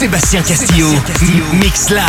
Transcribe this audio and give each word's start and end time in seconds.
Sébastien 0.00 0.42
Castillo, 0.42 0.88
Mix 1.60 1.90
Live. 1.90 2.00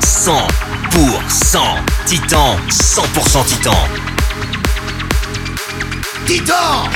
100% 0.00 1.58
Titan, 2.06 2.56
100% 2.70 3.44
Titan. 3.44 3.72
Titan 6.24 6.88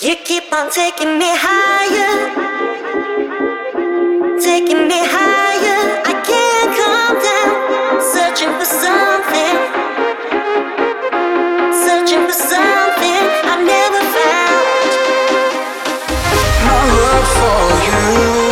You 0.00 0.16
keep 0.24 0.50
on 0.52 0.70
taking 0.70 1.18
me 1.18 1.30
higher, 1.36 2.14
taking 4.40 4.88
me 4.88 5.00
higher. 5.04 5.80
I 6.06 6.14
can't 6.28 6.70
calm 6.80 7.14
down, 7.28 8.00
searching 8.14 8.52
for 8.58 8.64
something, 8.64 9.56
searching 11.84 12.24
for 12.26 12.32
something 12.32 13.24
I've 13.50 13.64
never 13.74 14.00
found. 14.16 14.90
My 16.64 16.80
love 16.96 17.28
for 17.36 17.60
you 17.84 18.47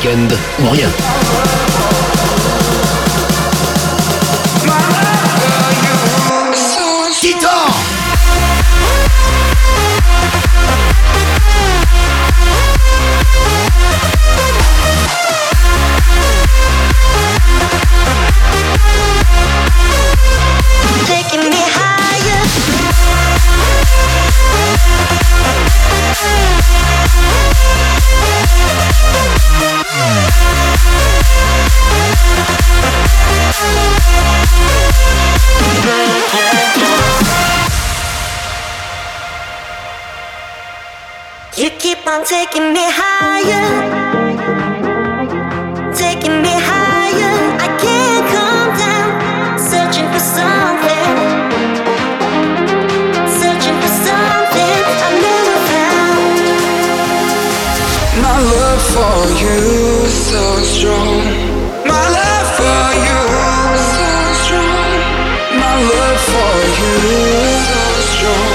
week-ends 0.00 0.34
ou 0.62 0.70
rien. 0.70 0.88
Taking 42.30 42.72
me 42.72 42.86
higher, 42.86 43.66
taking 45.92 46.36
me 46.46 46.54
higher. 46.70 47.34
I 47.66 47.68
can't 47.82 48.24
calm 48.30 48.68
down, 48.84 49.58
searching 49.58 50.06
for 50.14 50.22
something, 50.38 51.10
searching 53.40 53.76
for 53.82 53.92
something 54.06 54.80
I 55.06 55.10
never 55.26 55.56
found. 55.70 56.38
My 58.22 58.36
love 58.54 58.82
for 58.94 59.18
you 59.42 59.58
so 60.30 60.44
strong. 60.74 61.18
My 61.92 62.04
love 62.18 62.48
for 62.58 62.86
you 63.06 63.22
so 63.96 64.08
strong. 64.42 64.90
My 65.62 65.74
love 65.92 66.20
for 66.30 66.54
you 66.78 66.94
so 67.66 67.82
strong. 68.14 68.49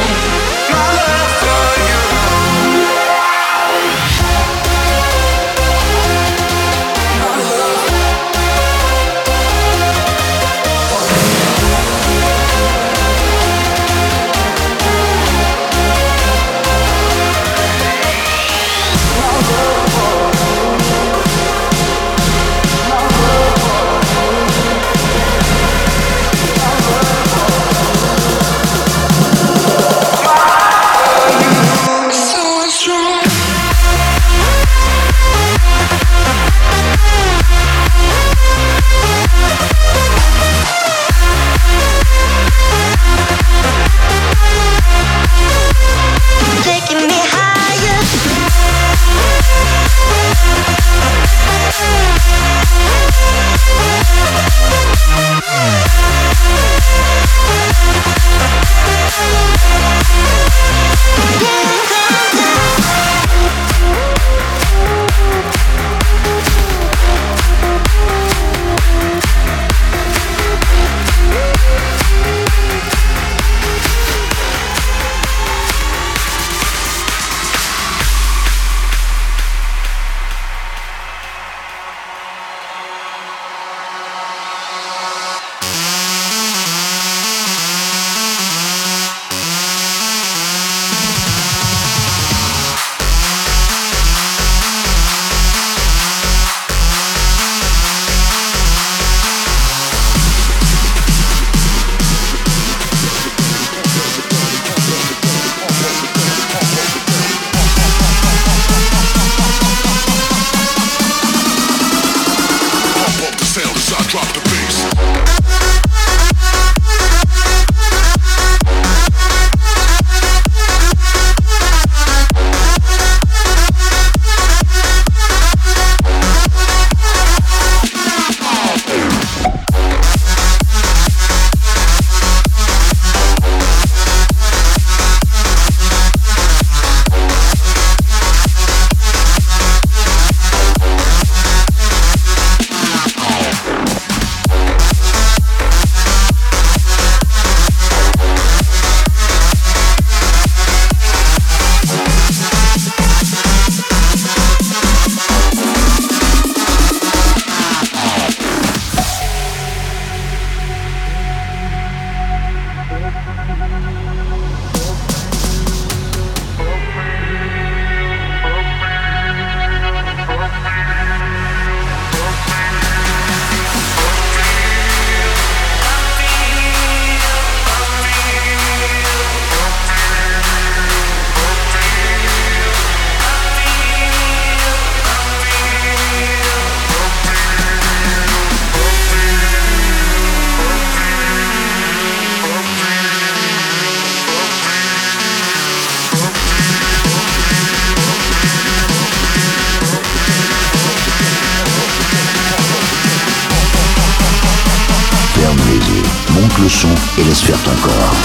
Et 207.18 207.24
laisse 207.24 207.42
faire 207.42 207.62
ton 207.64 207.72
corps. 207.82 208.16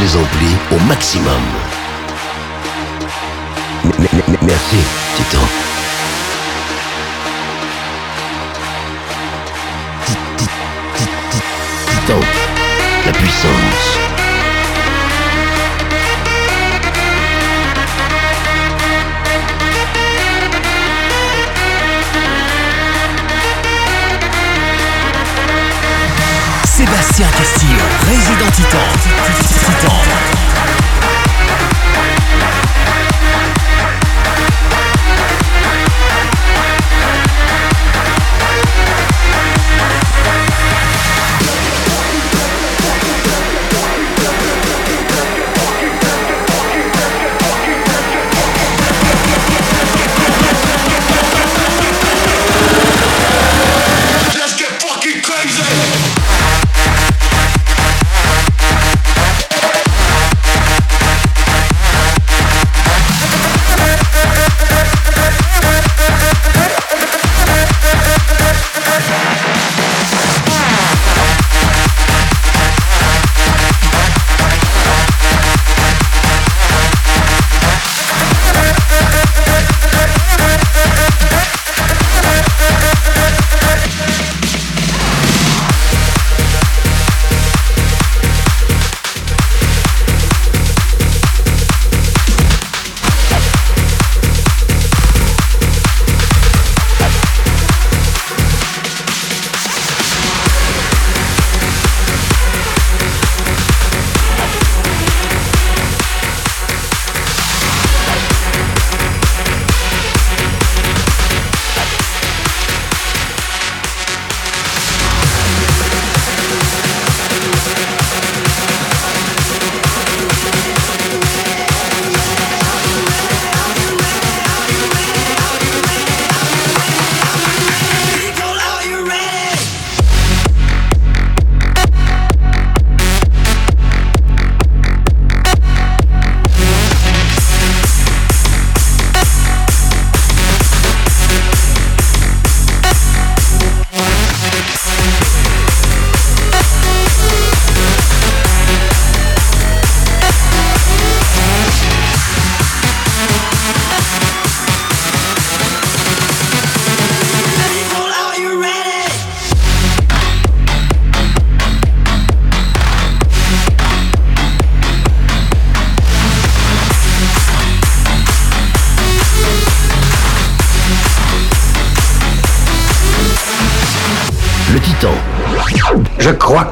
Les 0.00 0.16
amplis 0.16 0.56
au 0.70 0.78
maximum. 0.86 1.42
Merci. 4.42 4.76
Titan, 5.16 5.71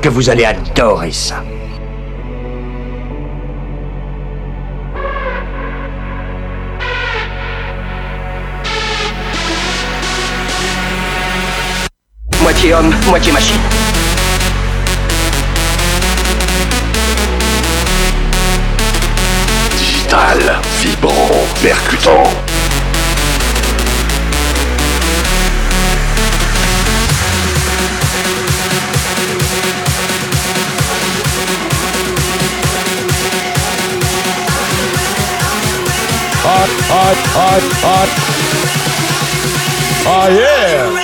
que 0.01 0.09
vous 0.09 0.31
allez 0.31 0.45
adorer 0.45 1.13
ça. 1.13 1.43
moitié 12.61 12.75
homme, 12.75 12.93
moitié 13.07 13.33
machine. 13.33 13.57
Digital, 19.79 20.61
vibrant, 20.81 21.47
percutant. 21.63 22.50
ah, 36.63 37.15
ah, 37.35 37.61
ah, 37.85 38.07
ah, 40.07 40.29
yeah. 40.29 41.00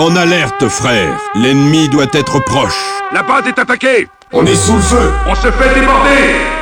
En 0.00 0.16
alerte, 0.16 0.66
frère. 0.66 1.14
L'ennemi 1.34 1.86
doit 1.90 2.06
être 2.14 2.38
proche. 2.38 2.80
La 3.12 3.22
base 3.22 3.46
est 3.48 3.58
attaquée 3.58 4.08
On 4.32 4.46
est 4.46 4.54
sous 4.54 4.76
le 4.76 4.80
feu 4.80 5.12
On 5.28 5.34
se 5.34 5.50
fait 5.50 5.74
déborder 5.74 6.59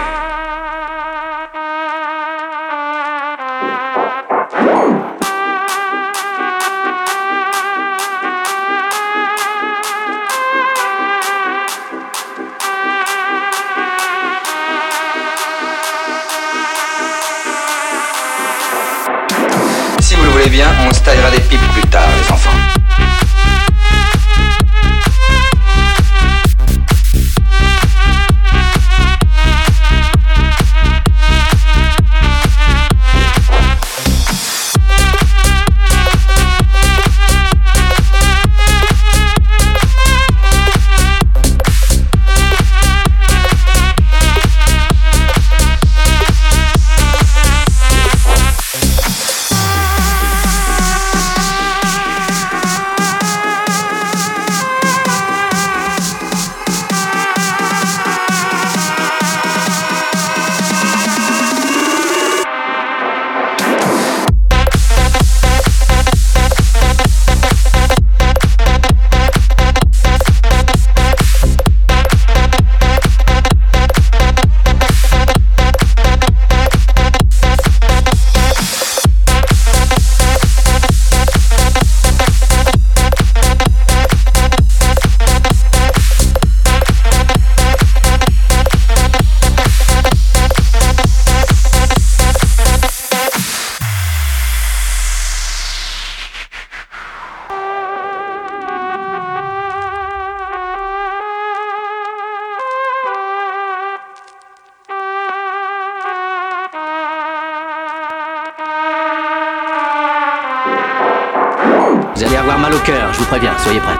mal 112.59 112.75
au 112.75 112.79
cœur, 112.81 113.12
je 113.12 113.18
vous 113.18 113.25
préviens, 113.27 113.57
soyez 113.59 113.81
prêts. 113.81 113.99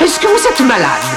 Est-ce 0.00 0.20
que 0.20 0.26
vous 0.26 0.46
êtes 0.46 0.60
malade? 0.60 1.13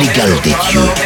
l'égal 0.00 0.30
des 0.42 0.54
dieux. 0.70 1.01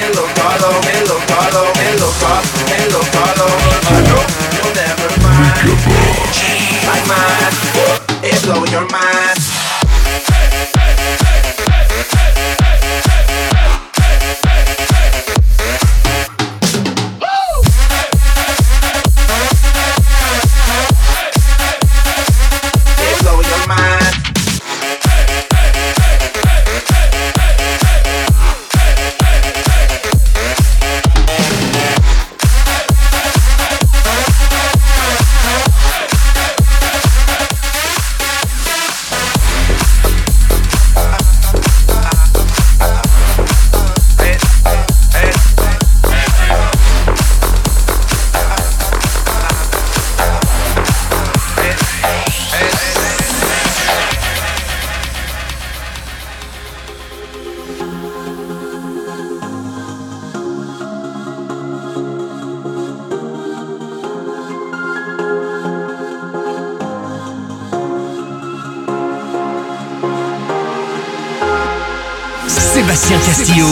Castillo, 73.37 73.69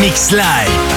Mix 0.00 0.32
Live. 0.32 0.91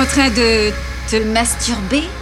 En 0.00 0.06
train 0.06 0.30
de 0.30 0.72
te 1.08 1.20
masturber? 1.20 2.19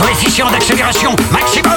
Coefficient 0.00 0.50
d'accélération 0.50 1.14
maximum 1.30 1.76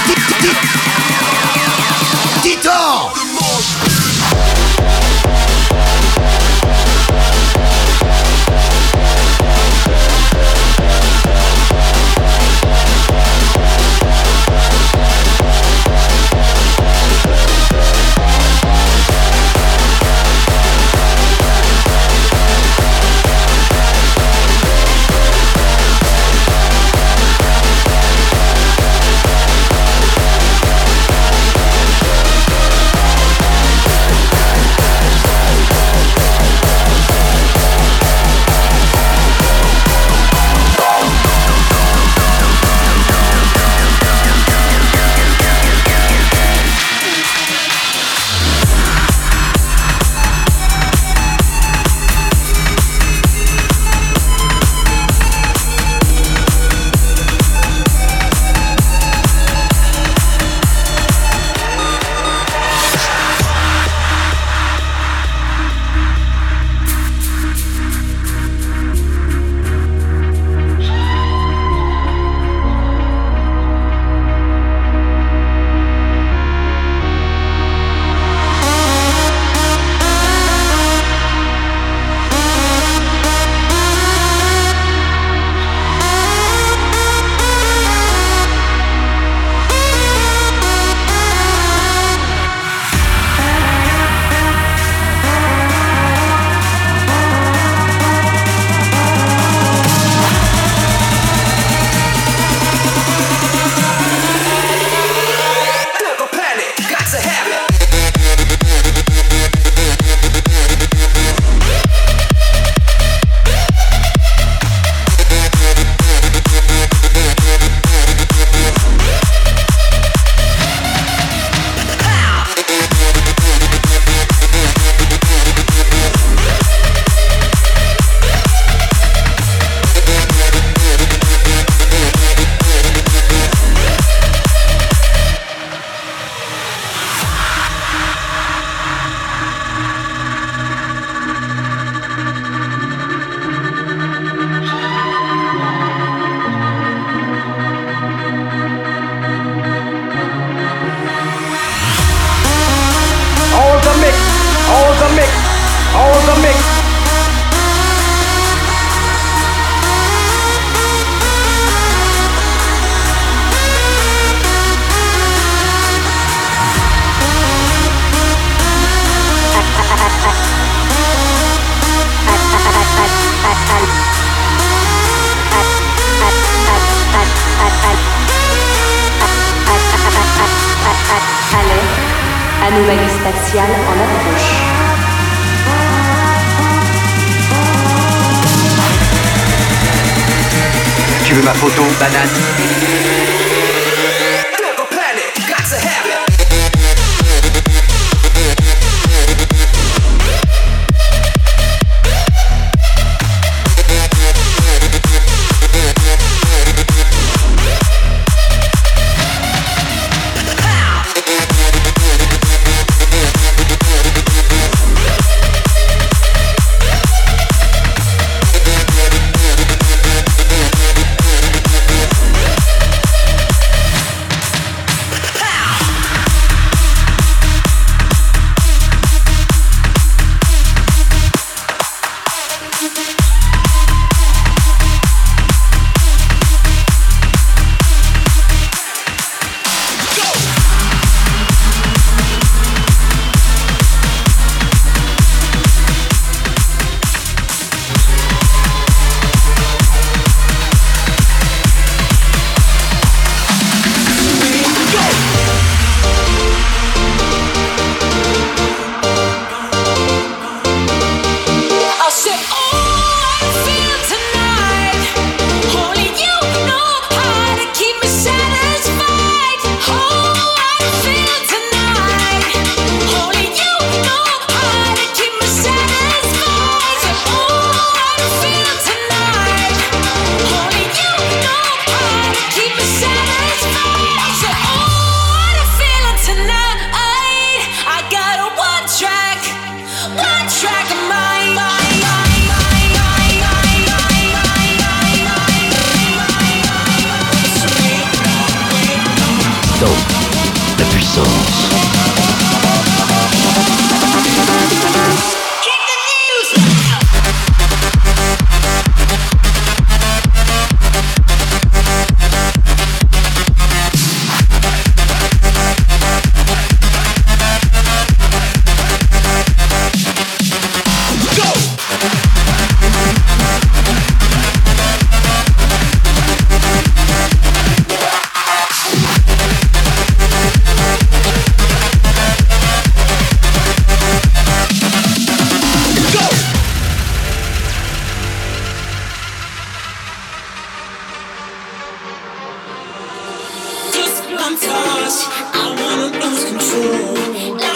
I'm 344.53 344.57
I 344.67 345.65
wanna 345.79 346.25
lose 346.25 346.43
control. 346.43 347.70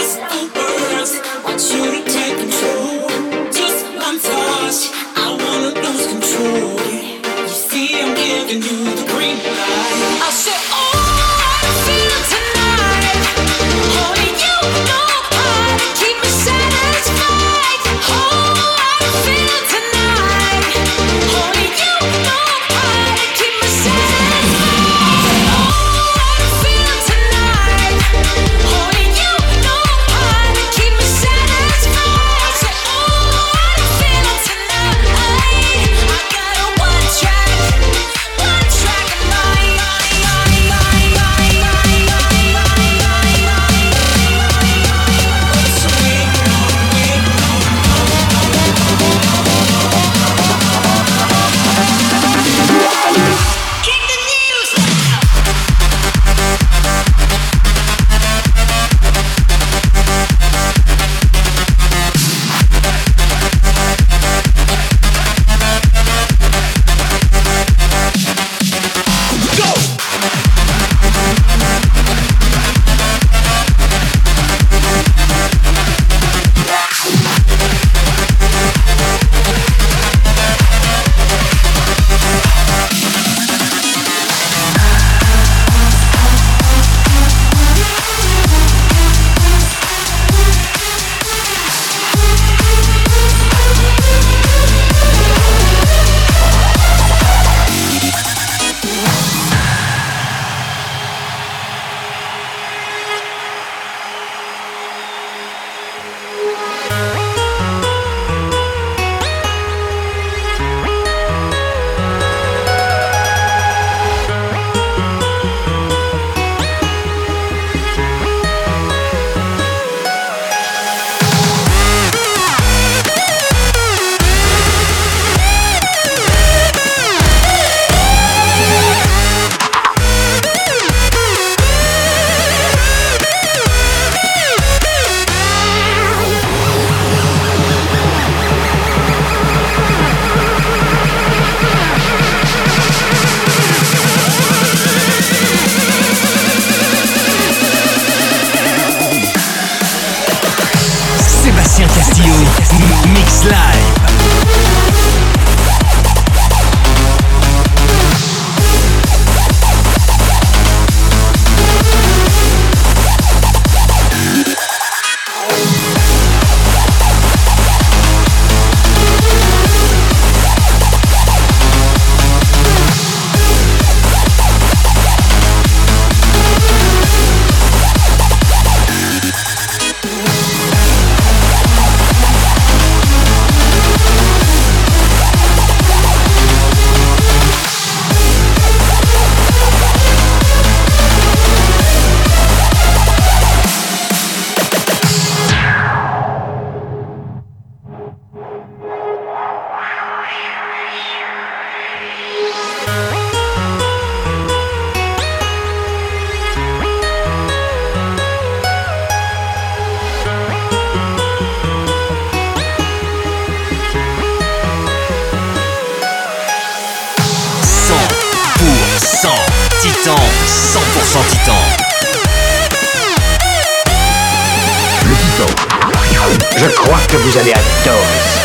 Vous 227.92 228.45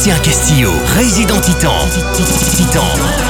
Sébastien 0.00 0.18
Castillo, 0.22 0.72
résident 0.96 1.38
Titan. 1.42 1.76
Titan. 2.56 3.29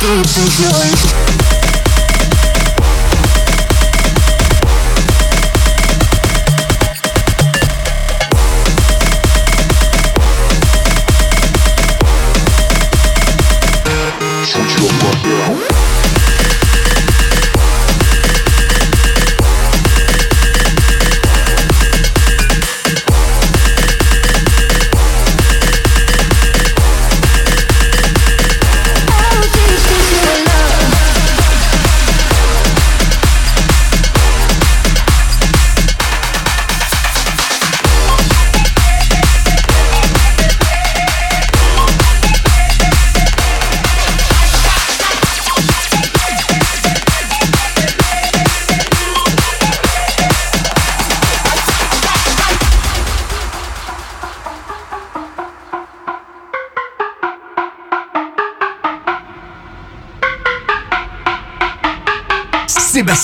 keep 0.00 0.10
it 0.10 1.12
going. 1.12 1.23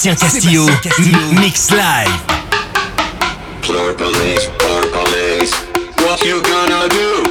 Sébastien 0.00 0.14
Castillo, 0.14 0.66
Mix 1.40 1.70
Live. 1.72 2.08
Floor 3.60 3.94
police, 3.96 4.48
floor 4.58 4.86
police. 4.92 5.52
What 5.98 6.24
you 6.24 6.40
gonna 6.40 6.88
do? 6.88 7.22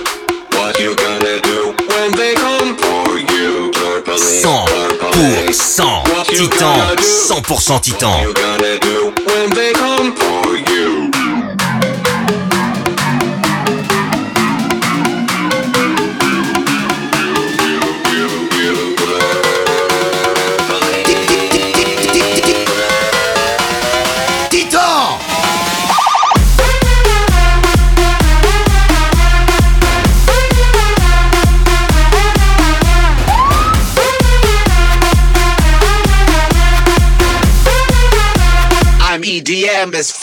What 0.55 0.79
you 0.79 0.93
gonna 0.95 1.41
do 1.41 1.73
when 1.89 2.11
they 2.11 2.35
come 2.35 2.77
for 2.77 3.17
you? 3.17 3.71
Floor 3.73 4.89
police, 4.99 5.79
100% 5.79 6.49
Titan, 6.59 6.99
100% 7.27 7.81
Titan. 7.81 8.09
What 8.09 8.21
you 8.21 8.33
gonna 8.35 8.77
do 8.79 9.13
when 9.25 9.49
they 9.55 9.73
come 9.73 10.15
for 10.15 10.55
you? 10.55 10.68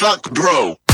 Fuck, 0.07 0.31
bro. 0.33 0.86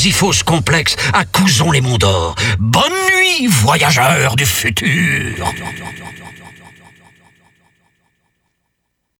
Xyphos 0.00 0.42
complexe 0.46 0.96
à 1.12 1.26
les 1.72 1.82
Monts 1.82 1.98
d'Or. 1.98 2.34
Bonne 2.58 2.90
nuit, 2.90 3.46
voyageurs 3.48 4.34
du 4.34 4.46
futur. 4.46 5.36